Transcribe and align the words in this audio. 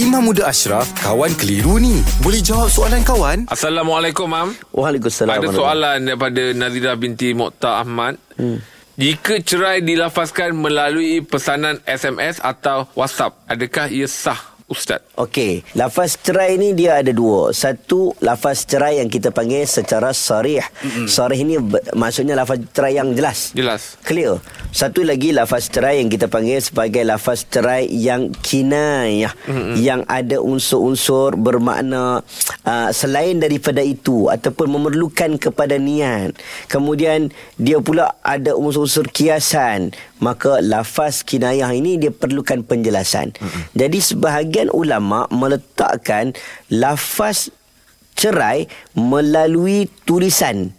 Imam 0.00 0.24
Muda 0.24 0.48
Ashraf, 0.48 0.88
kawan 1.04 1.28
keliru 1.36 1.76
ni. 1.76 2.00
Boleh 2.24 2.40
jawab 2.40 2.72
soalan 2.72 3.04
kawan? 3.04 3.44
Assalamualaikum, 3.52 4.32
Mam. 4.32 4.56
Waalaikumsalam. 4.72 5.28
Ada 5.28 5.52
soalan 5.52 5.98
daripada 6.08 6.56
Nazira 6.56 6.96
binti 6.96 7.36
Mokhtar 7.36 7.84
Ahmad. 7.84 8.16
Hmm. 8.40 8.64
Jika 8.96 9.44
cerai 9.44 9.84
dilafazkan 9.84 10.56
melalui 10.56 11.20
pesanan 11.20 11.84
SMS 11.84 12.40
atau 12.40 12.88
WhatsApp, 12.96 13.44
adakah 13.44 13.92
ia 13.92 14.08
sah? 14.08 14.40
Ustaz. 14.70 15.02
Okey, 15.18 15.66
lafaz 15.74 16.14
cerai 16.14 16.54
ni 16.54 16.70
dia 16.78 17.02
ada 17.02 17.10
dua. 17.10 17.50
Satu, 17.50 18.14
lafaz 18.22 18.62
cerai 18.62 19.02
yang 19.02 19.10
kita 19.10 19.34
panggil 19.34 19.66
secara 19.66 20.14
sarih. 20.14 20.62
Mm-hmm. 20.62 21.06
Sarih 21.10 21.40
ni 21.42 21.58
maksudnya 21.98 22.38
lafaz 22.38 22.62
cerai 22.70 22.94
yang 22.94 23.10
jelas. 23.12 23.50
Jelas. 23.50 23.98
Clear. 24.06 24.38
Satu 24.70 25.02
lagi 25.02 25.34
lafaz 25.34 25.70
cerai 25.70 26.00
yang 26.00 26.10
kita 26.10 26.30
panggil 26.30 26.62
sebagai 26.62 27.02
lafaz 27.02 27.46
cerai 27.46 27.90
yang 27.90 28.30
kinayah. 28.30 29.34
Mm-hmm. 29.46 29.74
Yang 29.80 30.00
ada 30.06 30.36
unsur-unsur 30.42 31.34
bermakna 31.34 32.22
uh, 32.66 32.90
selain 32.94 33.38
daripada 33.38 33.82
itu 33.82 34.30
ataupun 34.30 34.70
memerlukan 34.70 35.36
kepada 35.38 35.78
niat. 35.78 36.38
Kemudian 36.70 37.34
dia 37.58 37.82
pula 37.82 38.18
ada 38.22 38.54
unsur-unsur 38.54 39.10
kiasan. 39.10 39.92
Maka 40.20 40.60
lafaz 40.60 41.24
kinayah 41.24 41.72
ini 41.72 41.96
dia 41.96 42.12
perlukan 42.12 42.60
penjelasan. 42.60 43.32
Mm-hmm. 43.32 43.62
Jadi 43.72 43.98
sebahagian 43.98 44.40
sebahagian 44.40 44.72
ulama 44.72 45.28
meletakkan 45.28 46.32
lafaz 46.72 47.52
cerai 48.16 48.66
melalui 48.96 49.86
tulisan 50.08 50.72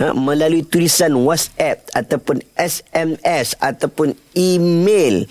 ha, 0.00 0.14
melalui 0.14 0.64
tulisan 0.66 1.12
WhatsApp 1.14 1.90
ataupun 1.94 2.40
SMS 2.56 3.58
ataupun 3.60 4.14
email 4.34 5.26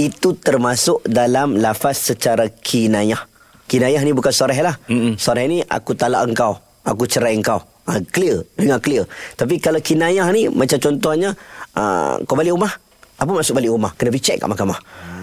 itu 0.00 0.34
termasuk 0.40 1.04
dalam 1.04 1.60
lafaz 1.60 2.12
secara 2.12 2.48
kinayah. 2.48 3.28
Kinayah 3.68 4.00
ni 4.04 4.12
bukan 4.12 4.32
sarih 4.32 4.60
lah. 4.60 4.76
Mm 4.88 5.20
sarih 5.20 5.46
ni 5.48 5.58
aku 5.64 5.92
talak 5.96 6.24
engkau 6.24 6.60
aku 6.86 7.06
cerai 7.06 7.38
engkau. 7.38 7.62
Ha, 7.82 7.98
clear 8.14 8.46
dengan 8.54 8.78
clear. 8.78 9.10
Tapi 9.34 9.58
kalau 9.58 9.82
kinayah 9.82 10.30
ni 10.30 10.46
macam 10.46 10.78
contohnya 10.78 11.34
uh, 11.74 12.14
kau 12.22 12.38
balik 12.38 12.54
rumah 12.54 12.70
apa 13.18 13.30
maksud 13.30 13.52
balik 13.54 13.70
rumah 13.74 13.92
kena 13.96 14.08
pergi 14.12 14.24
check 14.32 14.38
kat 14.40 14.48
mahkamah 14.48 14.78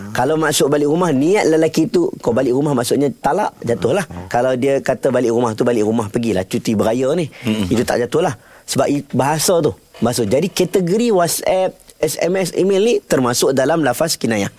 kalau 0.09 0.35
masuk 0.41 0.73
balik 0.73 0.89
rumah 0.89 1.13
niat 1.13 1.45
lelaki 1.45 1.85
tu 1.85 2.09
kau 2.21 2.33
balik 2.33 2.53
rumah 2.53 2.73
maksudnya 2.73 3.13
talak 3.13 3.53
jatuhlah. 3.61 4.05
Hmm. 4.09 4.25
Kalau 4.25 4.57
dia 4.57 4.81
kata 4.81 5.13
balik 5.13 5.29
rumah 5.29 5.53
tu 5.53 5.61
balik 5.61 5.85
rumah 5.85 6.09
pergilah 6.09 6.45
cuti 6.45 6.73
beraya 6.73 7.13
ni. 7.13 7.29
Hmm. 7.45 7.69
Itu 7.69 7.85
tak 7.85 8.01
jatuhlah. 8.01 8.33
Sebab 8.65 8.87
bahasa 9.13 9.61
tu. 9.61 9.73
Maksud 10.01 10.31
jadi 10.31 10.47
kategori 10.49 11.13
WhatsApp, 11.13 11.75
SMS, 11.99 12.55
email 12.55 12.81
ni 12.81 12.95
termasuk 13.03 13.53
dalam 13.53 13.85
lafaz 13.85 14.15
kinayah. 14.17 14.49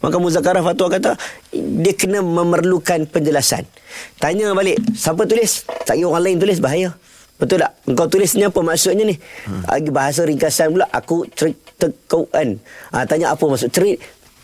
Maka 0.00 0.16
Muzakarah 0.20 0.60
Fatwa 0.60 0.92
kata 0.92 1.16
dia 1.52 1.94
kena 1.96 2.20
memerlukan 2.20 3.08
penjelasan. 3.08 3.64
Tanya 4.20 4.52
balik, 4.52 4.76
siapa 4.92 5.24
tulis? 5.24 5.64
Tak 5.88 5.96
orang 6.04 6.30
lain 6.30 6.36
tulis 6.36 6.60
bahaya. 6.60 6.92
Betul 7.36 7.60
tak? 7.60 7.72
Engkau 7.84 8.06
tulisnya 8.08 8.48
apa 8.48 8.60
maksudnya 8.64 9.04
ni? 9.04 9.16
Hmm. 9.44 9.62
Bahasa 9.92 10.24
ringkasan 10.24 10.72
pula 10.72 10.88
aku 10.88 11.28
cerita 11.36 11.86
kau 12.08 12.24
kan. 12.32 12.56
Ha, 12.96 13.04
tanya 13.04 13.36
apa 13.36 13.44
maksud 13.44 13.68
cerita? 13.68 14.00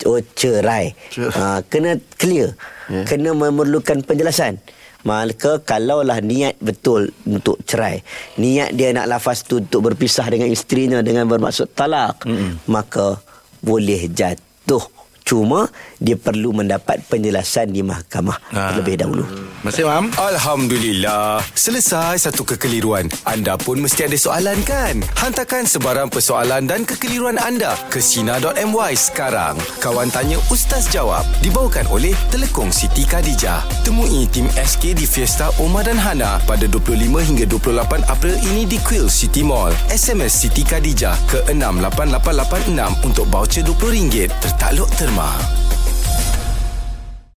oh 0.07 0.21
cerai. 0.35 0.95
Ha, 1.15 1.63
kena 1.67 1.99
clear. 2.19 2.55
Yeah. 2.91 3.07
Kena 3.07 3.31
memerlukan 3.35 4.03
penjelasan. 4.03 4.59
Maka 5.03 5.59
kalaulah 5.59 6.23
niat 6.23 6.63
betul 6.63 7.11
untuk 7.27 7.59
cerai, 7.67 8.07
niat 8.39 8.71
dia 8.71 8.95
nak 8.95 9.11
lafaz 9.11 9.43
tu 9.43 9.59
untuk 9.59 9.91
berpisah 9.91 10.31
dengan 10.31 10.47
isterinya 10.47 11.03
dengan 11.03 11.27
bermaksud 11.27 11.75
talak, 11.75 12.23
mm-hmm. 12.23 12.71
maka 12.71 13.19
boleh 13.59 14.07
jatuh 14.07 15.02
Cuma 15.33 15.65
dia 15.97 16.13
perlu 16.21 16.53
mendapat 16.53 17.01
penjelasan 17.09 17.73
di 17.73 17.81
mahkamah 17.81 18.37
ha. 18.53 18.77
terlebih 18.77 19.01
dahulu. 19.01 19.25
Masih 19.65 19.89
Mam? 19.89 20.13
Alhamdulillah. 20.21 21.41
Selesai 21.57 22.29
satu 22.29 22.45
kekeliruan. 22.45 23.09
Anda 23.25 23.57
pun 23.57 23.81
mesti 23.81 24.05
ada 24.05 24.19
soalan 24.19 24.61
kan? 24.67 25.01
Hantarkan 25.17 25.65
sebarang 25.65 26.13
persoalan 26.13 26.69
dan 26.69 26.85
kekeliruan 26.85 27.41
anda 27.41 27.73
ke 27.89 28.03
Sina.my 28.03 28.93
sekarang. 28.93 29.57
Kawan 29.81 30.13
Tanya 30.13 30.37
Ustaz 30.53 30.93
Jawab 30.93 31.25
dibawakan 31.41 31.89
oleh 31.89 32.13
Telekong 32.29 32.69
Siti 32.69 33.09
Khadijah. 33.09 33.65
Temui 33.89 34.29
tim 34.29 34.51
SK 34.53 34.99
di 34.99 35.07
Fiesta 35.09 35.49
Omar 35.63 35.89
dan 35.89 35.97
Hana 35.97 36.43
pada 36.45 36.69
25 36.69 37.09
hingga 37.09 37.49
28 37.49 38.05
April 38.11 38.37
ini 38.53 38.69
di 38.69 38.77
Quill 38.85 39.09
City 39.09 39.47
Mall. 39.47 39.73
SMS 39.89 40.45
Siti 40.45 40.61
Khadijah 40.61 41.17
ke 41.31 41.39
68886 41.49 43.07
untuk 43.07 43.25
baucer 43.31 43.63
RM20 43.63 44.27
tertakluk 44.43 44.91
terma. 44.99 45.22
Roma. 45.23 45.72